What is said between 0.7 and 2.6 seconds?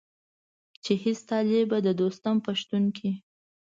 چې هېڅ طالب به د دوستم په